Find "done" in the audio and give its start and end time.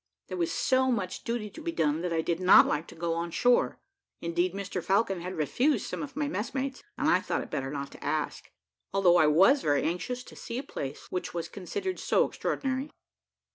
1.71-2.01